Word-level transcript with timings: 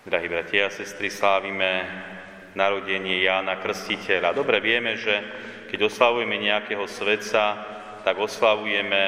Drahí 0.00 0.32
bratia 0.32 0.64
a 0.64 0.72
sestry, 0.72 1.12
slávime 1.12 1.84
narodenie 2.56 3.20
Jána 3.20 3.60
Krstiteľa. 3.60 4.32
Dobre 4.32 4.56
vieme, 4.64 4.96
že 4.96 5.12
keď 5.68 5.92
oslavujeme 5.92 6.40
nejakého 6.40 6.88
svetca, 6.88 7.60
tak 8.00 8.16
oslavujeme, 8.16 9.02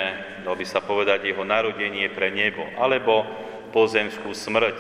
dal 0.44 0.53
by 0.53 0.67
sa 0.69 0.85
povedať, 0.85 1.33
jeho 1.33 1.49
narodenie 1.49 2.13
pre 2.13 2.28
nebo, 2.28 2.60
alebo 2.76 3.24
pozemskú 3.72 4.37
smrť. 4.37 4.76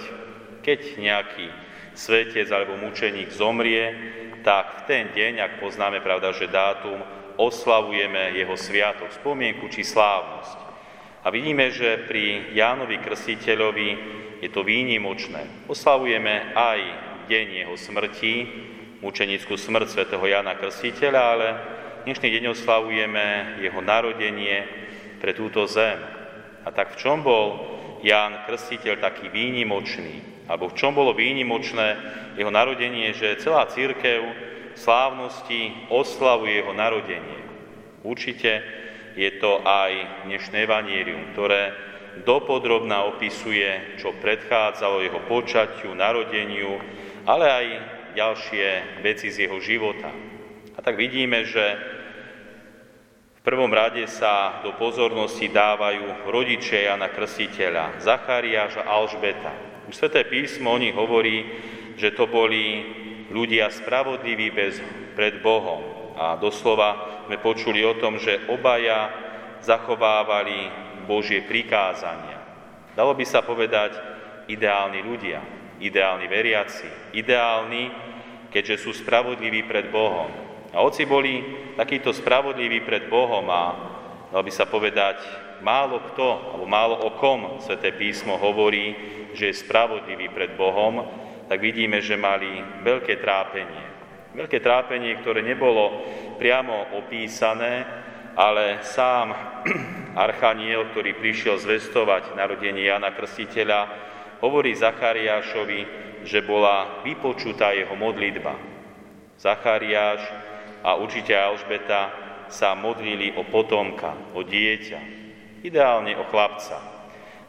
Keď 0.60 1.00
nejaký 1.00 1.48
svetec 1.96 2.44
alebo 2.52 2.76
mučeník 2.76 3.32
zomrie, 3.32 3.96
tak 4.44 4.84
v 4.84 4.92
ten 4.92 5.04
deň, 5.16 5.40
ak 5.40 5.52
poznáme, 5.64 6.04
pravda, 6.04 6.36
že 6.36 6.44
dátum, 6.44 7.00
oslavujeme 7.40 8.36
jeho 8.36 8.52
sviatok, 8.60 9.16
spomienku 9.16 9.64
či 9.72 9.80
slávnosť. 9.80 10.71
A 11.22 11.30
vidíme, 11.30 11.70
že 11.70 12.02
pri 12.10 12.50
Jánovi 12.50 12.98
Krstiteľovi 12.98 13.88
je 14.42 14.50
to 14.50 14.66
výnimočné. 14.66 15.70
Oslavujeme 15.70 16.50
aj 16.50 16.80
deň 17.30 17.46
jeho 17.62 17.76
smrti, 17.78 18.34
mučenickú 18.98 19.54
smrť 19.54 19.86
svätého 19.86 20.24
Jana 20.26 20.58
Krstiteľa, 20.58 21.22
ale 21.22 21.48
dnešný 22.10 22.26
deň 22.26 22.44
oslavujeme 22.58 23.26
jeho 23.62 23.78
narodenie 23.78 24.66
pre 25.22 25.30
túto 25.30 25.62
zem. 25.70 25.94
A 26.66 26.74
tak 26.74 26.98
v 26.98 27.06
čom 27.06 27.22
bol 27.22 27.70
Ján 28.02 28.42
Krstiteľ 28.50 28.98
taký 28.98 29.30
výnimočný? 29.30 30.50
Alebo 30.50 30.74
v 30.74 30.78
čom 30.78 30.90
bolo 30.90 31.14
výnimočné 31.14 32.02
jeho 32.34 32.50
narodenie, 32.50 33.14
že 33.14 33.38
celá 33.38 33.70
církev 33.70 34.26
slávnosti 34.74 35.86
oslavuje 35.86 36.66
jeho 36.66 36.74
narodenie? 36.74 37.46
Určite 38.02 38.82
je 39.16 39.30
to 39.40 39.60
aj 39.60 40.24
dnešné 40.24 40.64
evanírium, 40.64 41.32
ktoré 41.36 41.72
dopodrobná 42.24 43.08
opisuje, 43.08 43.96
čo 43.96 44.12
predchádzalo 44.20 45.04
jeho 45.04 45.20
počatiu, 45.28 45.96
narodeniu, 45.96 46.80
ale 47.24 47.46
aj 47.48 47.66
ďalšie 48.12 48.66
veci 49.00 49.32
z 49.32 49.48
jeho 49.48 49.58
života. 49.60 50.12
A 50.76 50.78
tak 50.80 50.96
vidíme, 50.96 51.44
že 51.44 51.64
v 53.36 53.50
prvom 53.50 53.72
rade 53.74 54.06
sa 54.06 54.62
do 54.62 54.76
pozornosti 54.78 55.50
dávajú 55.50 56.30
rodičia 56.30 56.92
Jana 56.92 57.10
Krstiteľa, 57.10 57.98
Zachariáš 57.98 58.78
a 58.78 58.86
Alžbeta. 58.86 59.50
Už 59.90 59.98
Sveté 59.98 60.22
písmo 60.22 60.70
o 60.70 60.78
nich 60.78 60.94
hovorí, 60.94 61.42
že 61.98 62.14
to 62.14 62.30
boli 62.30 62.86
ľudia 63.34 63.72
spravodliví 63.72 64.54
bez, 64.54 64.78
pred 65.18 65.42
Bohom, 65.42 66.02
a 66.12 66.36
doslova 66.36 67.11
sme 67.32 67.40
počuli 67.40 67.80
o 67.80 67.96
tom, 67.96 68.20
že 68.20 68.44
obaja 68.52 69.08
zachovávali 69.64 70.68
Božie 71.08 71.40
prikázania. 71.40 72.36
Dalo 72.92 73.16
by 73.16 73.24
sa 73.24 73.40
povedať 73.40 73.96
ideálni 74.52 75.00
ľudia, 75.00 75.40
ideálni 75.80 76.28
veriaci, 76.28 77.16
ideálni, 77.16 77.88
keďže 78.52 78.84
sú 78.84 78.92
spravodliví 78.92 79.64
pred 79.64 79.88
Bohom. 79.88 80.28
A 80.76 80.84
oci 80.84 81.08
boli 81.08 81.40
takíto 81.72 82.12
spravodliví 82.12 82.84
pred 82.84 83.08
Bohom 83.08 83.48
a 83.48 83.62
dalo 84.28 84.44
by 84.44 84.52
sa 84.52 84.68
povedať, 84.68 85.24
málo 85.64 86.04
kto, 86.12 86.28
alebo 86.52 86.68
málo 86.68 87.00
o 87.00 87.16
kom 87.16 87.64
Sveté 87.64 87.96
písmo 87.96 88.36
hovorí, 88.36 88.92
že 89.32 89.48
je 89.48 89.56
spravodlivý 89.56 90.28
pred 90.36 90.52
Bohom, 90.52 91.00
tak 91.48 91.64
vidíme, 91.64 91.96
že 92.04 92.12
mali 92.12 92.60
veľké 92.84 93.24
trápenie. 93.24 93.91
Veľké 94.32 94.64
trápenie, 94.64 95.20
ktoré 95.20 95.44
nebolo 95.44 96.08
priamo 96.40 96.96
opísané, 96.96 97.84
ale 98.32 98.80
sám 98.80 99.28
Archaniel, 100.16 100.88
ktorý 100.88 101.20
prišiel 101.20 101.60
zvestovať 101.60 102.32
narodenie 102.32 102.88
Jana 102.88 103.12
Krstiteľa, 103.12 103.92
hovorí 104.40 104.72
Zachariášovi, 104.72 105.80
že 106.24 106.40
bola 106.40 107.04
vypočutá 107.04 107.76
jeho 107.76 107.92
modlitba. 107.92 108.56
Zachariáš 109.36 110.24
a 110.80 110.96
určite 110.96 111.36
Alžbeta 111.36 112.08
sa 112.48 112.72
modlili 112.72 113.36
o 113.36 113.44
potomka, 113.44 114.16
o 114.32 114.40
dieťa, 114.40 115.00
ideálne 115.60 116.16
o 116.16 116.24
chlapca. 116.32 116.80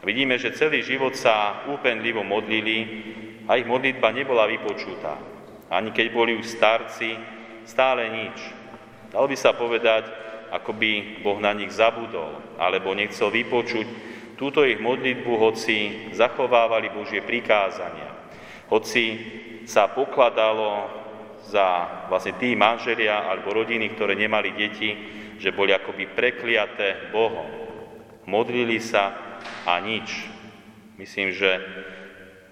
Vidíme, 0.04 0.36
že 0.36 0.52
celý 0.52 0.84
život 0.84 1.16
sa 1.16 1.64
úpenlivo 1.64 2.20
modlili 2.20 2.78
a 3.48 3.56
ich 3.56 3.64
modlitba 3.64 4.12
nebola 4.12 4.44
vypočutá. 4.44 5.33
Ani 5.74 5.90
keď 5.90 6.06
boli 6.14 6.38
už 6.38 6.46
starci, 6.46 7.18
stále 7.66 8.06
nič. 8.06 8.38
Dalo 9.10 9.26
by 9.26 9.34
sa 9.34 9.50
povedať, 9.58 10.06
ako 10.54 10.70
by 10.70 11.22
Boh 11.26 11.42
na 11.42 11.50
nich 11.50 11.74
zabudol, 11.74 12.38
alebo 12.62 12.94
nechcel 12.94 13.34
vypočuť 13.34 13.86
túto 14.38 14.62
ich 14.62 14.78
modlitbu, 14.78 15.32
hoci 15.34 16.10
zachovávali 16.14 16.94
Božie 16.94 17.26
prikázania. 17.26 18.14
Hoci 18.70 19.18
sa 19.66 19.90
pokladalo 19.90 20.86
za 21.42 22.06
vlastne 22.06 22.38
tí 22.38 22.54
manželia 22.54 23.26
alebo 23.26 23.50
rodiny, 23.50 23.98
ktoré 23.98 24.14
nemali 24.14 24.54
deti, 24.54 24.94
že 25.42 25.50
boli 25.50 25.74
akoby 25.74 26.06
prekliaté 26.14 27.10
Bohom. 27.10 27.50
Modlili 28.30 28.78
sa 28.78 29.12
a 29.66 29.82
nič. 29.82 30.30
Myslím, 30.96 31.34
že 31.34 31.58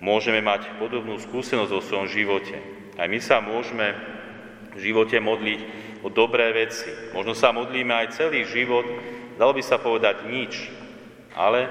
môžeme 0.03 0.43
mať 0.43 0.75
podobnú 0.83 1.17
skúsenosť 1.23 1.71
vo 1.71 1.81
svojom 1.81 2.09
živote. 2.11 2.82
Aj 3.01 3.09
my 3.09 3.19
sa 3.21 3.41
môžeme 3.41 3.97
v 4.77 4.79
živote 4.81 5.17
modliť 5.21 5.61
o 6.05 6.09
dobré 6.13 6.53
veci. 6.53 6.89
Možno 7.17 7.33
sa 7.33 7.55
modlíme 7.55 7.93
aj 7.93 8.17
celý 8.17 8.45
život, 8.45 8.85
dalo 9.41 9.53
by 9.57 9.63
sa 9.65 9.81
povedať 9.81 10.29
nič, 10.29 10.69
ale 11.33 11.69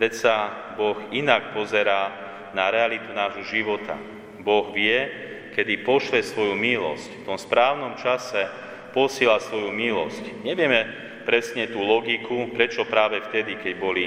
predsa 0.00 0.72
Boh 0.78 0.96
inak 1.12 1.52
pozerá 1.52 2.12
na 2.56 2.68
realitu 2.72 3.12
nášho 3.12 3.44
života. 3.48 3.96
Boh 4.40 4.72
vie, 4.72 5.08
kedy 5.52 5.84
pošle 5.84 6.24
svoju 6.24 6.56
milosť. 6.56 7.22
V 7.22 7.26
tom 7.28 7.38
správnom 7.38 7.96
čase 8.00 8.48
posiela 8.96 9.40
svoju 9.40 9.72
milosť. 9.72 10.44
Nevieme 10.44 10.88
presne 11.28 11.68
tú 11.70 11.80
logiku, 11.84 12.50
prečo 12.52 12.88
práve 12.88 13.22
vtedy, 13.28 13.60
keď 13.60 13.74
boli 13.78 14.04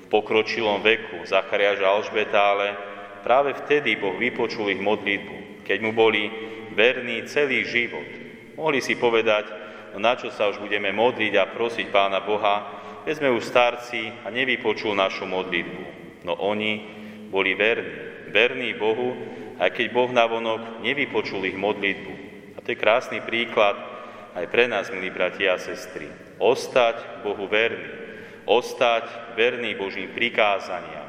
v 0.00 0.06
pokročilom 0.10 0.82
veku 0.82 1.22
Zachariáš 1.28 1.78
a 1.84 1.92
Alžbeta, 1.94 2.40
ale 2.40 2.66
práve 3.22 3.54
vtedy 3.54 3.96
Boh 3.96 4.16
vypočul 4.16 4.72
ich 4.72 4.82
modlitbu 4.82 5.40
keď 5.70 5.78
mu 5.86 5.94
boli 5.94 6.26
verní 6.74 7.22
celý 7.30 7.62
život. 7.62 8.02
Mohli 8.58 8.82
si 8.82 8.98
povedať, 8.98 9.46
no 9.94 10.02
na 10.02 10.18
čo 10.18 10.34
sa 10.34 10.50
už 10.50 10.58
budeme 10.58 10.90
modliť 10.90 11.38
a 11.38 11.46
prosiť 11.46 11.86
Pána 11.94 12.26
Boha, 12.26 12.66
keď 13.06 13.14
sme 13.14 13.30
už 13.30 13.46
starci 13.46 14.10
a 14.26 14.34
nevypočul 14.34 14.98
našu 14.98 15.30
modlitbu. 15.30 15.82
No 16.26 16.34
oni 16.42 16.82
boli 17.30 17.54
verní, 17.54 17.94
verní 18.34 18.74
Bohu, 18.74 19.14
aj 19.62 19.70
keď 19.70 19.86
Boh 19.94 20.10
navonok 20.10 20.82
nevypočul 20.82 21.46
ich 21.46 21.54
modlitbu. 21.54 22.12
A 22.58 22.66
to 22.66 22.74
je 22.74 22.82
krásny 22.82 23.22
príklad 23.22 23.78
aj 24.34 24.50
pre 24.50 24.66
nás, 24.66 24.90
milí 24.90 25.14
bratia 25.14 25.54
a 25.54 25.62
sestry. 25.62 26.10
Ostať 26.42 27.22
Bohu 27.22 27.46
verný, 27.46 27.86
ostať 28.42 29.38
verný 29.38 29.78
Božím 29.78 30.10
prikázaniam, 30.10 30.99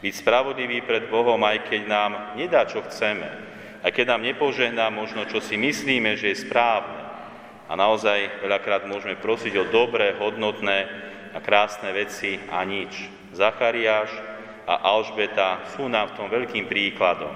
byť 0.00 0.12
spravodlivý 0.12 0.84
pred 0.84 1.08
Bohom, 1.08 1.40
aj 1.40 1.72
keď 1.72 1.82
nám 1.88 2.12
nedá, 2.36 2.68
čo 2.68 2.84
chceme, 2.84 3.28
aj 3.80 3.90
keď 3.92 4.16
nám 4.16 4.22
nepožehná 4.26 4.90
možno, 4.92 5.24
čo 5.30 5.40
si 5.40 5.54
myslíme, 5.56 6.18
že 6.18 6.32
je 6.32 6.42
správne. 6.42 7.06
A 7.66 7.74
naozaj 7.74 8.46
veľakrát 8.46 8.86
môžeme 8.86 9.18
prosiť 9.18 9.54
o 9.58 9.68
dobré, 9.70 10.14
hodnotné 10.14 10.86
a 11.34 11.38
krásne 11.42 11.90
veci 11.90 12.38
a 12.50 12.62
nič. 12.62 13.10
Zachariáš 13.34 14.10
a 14.66 14.86
Alžbeta 14.86 15.66
sú 15.74 15.90
nám 15.90 16.14
v 16.14 16.16
tom 16.18 16.28
veľkým 16.30 16.66
príkladom. 16.66 17.34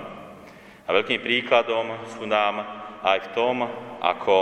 A 0.87 0.89
veľkým 0.91 1.23
príkladom 1.23 1.95
sú 2.15 2.27
nám 2.27 2.63
aj 3.03 3.31
v 3.31 3.33
tom, 3.35 3.57
ako 4.03 4.37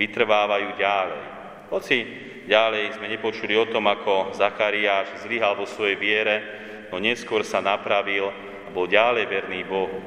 vytrvávajú 0.00 0.68
ďalej. 0.80 1.22
Hoci 1.68 1.96
ďalej 2.48 2.96
sme 2.96 3.12
nepočuli 3.12 3.56
o 3.56 3.68
tom, 3.68 3.84
ako 3.88 4.32
Zachariáš 4.32 5.24
zlyhal 5.28 5.56
vo 5.56 5.68
svojej 5.68 5.96
viere, 6.00 6.36
no 6.92 7.00
neskôr 7.00 7.40
sa 7.42 7.64
napravil 7.64 8.28
a 8.28 8.68
bol 8.70 8.84
ďalej 8.84 9.24
verný 9.24 9.64
Bohu. 9.64 9.98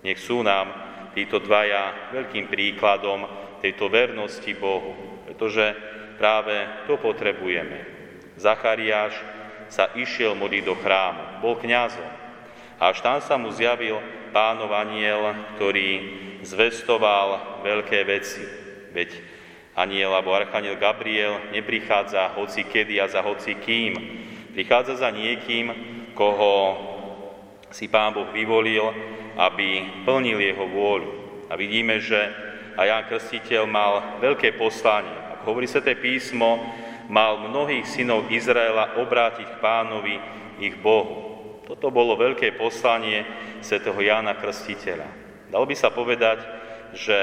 Nech 0.00 0.16
sú 0.16 0.40
nám 0.40 0.72
títo 1.12 1.36
dvaja 1.38 2.10
veľkým 2.16 2.48
príkladom 2.48 3.28
tejto 3.60 3.92
vernosti 3.92 4.56
Bohu, 4.56 5.22
pretože 5.28 5.76
práve 6.16 6.54
to 6.88 6.96
potrebujeme. 6.96 7.84
Zachariáš 8.40 9.18
sa 9.68 9.92
išiel 9.92 10.32
modliť 10.32 10.62
do 10.64 10.74
chrámu, 10.78 11.44
bol 11.44 11.60
kňazom. 11.60 12.08
A 12.78 12.94
až 12.94 13.02
tam 13.02 13.18
sa 13.18 13.34
mu 13.34 13.50
zjavil 13.50 13.98
pánov 14.30 14.70
aniel, 14.70 15.34
ktorý 15.58 15.90
zvestoval 16.46 17.60
veľké 17.66 18.06
veci. 18.06 18.44
Veď 18.94 19.18
aniel 19.74 20.14
alebo 20.14 20.32
archaniel 20.32 20.78
Gabriel 20.78 21.50
neprichádza 21.50 22.38
hoci 22.38 22.62
kedy 22.62 23.02
a 23.02 23.10
za 23.10 23.20
hoci 23.20 23.58
kým. 23.58 23.92
Prichádza 24.54 25.02
za 25.02 25.10
niekým, 25.10 25.97
koho 26.18 26.74
si 27.70 27.86
pán 27.86 28.10
Boh 28.10 28.26
vyvolil 28.34 28.90
aby 29.38 30.02
plnil 30.02 30.42
jeho 30.42 30.66
vôľu. 30.66 31.10
A 31.46 31.54
vidíme, 31.54 32.02
že 32.02 32.18
aj 32.74 32.86
Ján 32.90 33.04
Krstiteľ 33.06 33.62
mal 33.70 34.18
veľké 34.18 34.58
poslanie. 34.58 35.14
Ako 35.38 35.54
hovorí 35.54 35.70
sa 35.70 35.78
písmo, 35.80 36.58
mal 37.06 37.46
mnohých 37.46 37.86
synov 37.86 38.28
Izraela 38.28 38.98
obrátiť 38.98 39.46
k 39.46 39.60
pánovi 39.62 40.18
ich 40.58 40.74
Bohu. 40.82 41.24
Toto 41.64 41.94
bolo 41.94 42.18
veľké 42.18 42.58
poslanie 42.58 43.22
svätého 43.62 43.96
Jána 43.96 44.34
Krstiteľa. 44.34 45.06
Dalo 45.48 45.64
by 45.64 45.76
sa 45.78 45.94
povedať, 45.94 46.42
že 46.92 47.16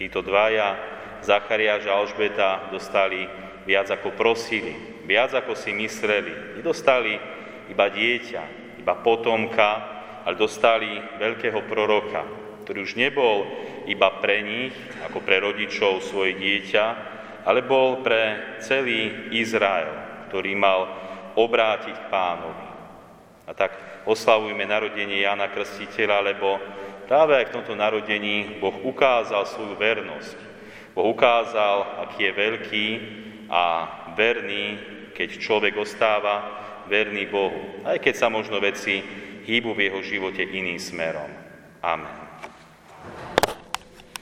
títo 0.00 0.24
dvaja, 0.24 0.74
Zachariáš 1.20 1.84
a 1.84 2.00
Alžbeta, 2.00 2.72
dostali 2.72 3.28
viac 3.68 3.92
ako 3.92 4.16
prosili, 4.16 5.04
viac 5.04 5.36
ako 5.36 5.52
si 5.52 5.76
mysleli. 5.76 6.56
Nedostali 6.56 7.20
iba 7.70 7.86
dieťa, 7.86 8.42
iba 8.82 8.94
potomka, 8.98 9.70
ale 10.26 10.34
dostali 10.36 11.00
veľkého 11.16 11.64
proroka, 11.70 12.26
ktorý 12.66 12.84
už 12.84 12.98
nebol 12.98 13.46
iba 13.88 14.10
pre 14.20 14.44
nich, 14.44 14.74
ako 15.06 15.24
pre 15.24 15.40
rodičov 15.40 16.04
svoje 16.04 16.36
dieťa, 16.36 16.84
ale 17.46 17.64
bol 17.64 18.04
pre 18.04 18.56
celý 18.60 19.32
Izrael, 19.32 20.26
ktorý 20.28 20.52
mal 20.58 20.80
obrátiť 21.38 21.96
k 21.96 22.10
pánovi. 22.12 22.66
A 23.48 23.56
tak 23.56 23.72
oslavujme 24.06 24.62
narodenie 24.68 25.24
Jana 25.24 25.50
Krstiteľa, 25.50 26.22
lebo 26.22 26.60
práve 27.08 27.34
aj 27.34 27.50
v 27.50 27.54
tomto 27.58 27.74
narodení 27.74 28.60
Boh 28.62 28.76
ukázal 28.86 29.48
svoju 29.48 29.74
vernosť. 29.74 30.38
Boh 30.94 31.10
ukázal, 31.10 32.06
aký 32.06 32.28
je 32.28 32.32
veľký 32.34 32.88
a 33.50 33.62
verný, 34.14 34.78
keď 35.16 35.28
človek 35.42 35.74
ostáva 35.80 36.60
verný 36.90 37.30
Bohu, 37.30 37.86
aj 37.86 38.02
keď 38.02 38.14
sa 38.18 38.26
možno 38.26 38.58
veci 38.58 38.98
hýbu 39.46 39.70
v 39.72 39.86
jeho 39.86 40.00
živote 40.02 40.42
iným 40.42 40.82
smerom. 40.82 41.30
Amen. 41.80 42.29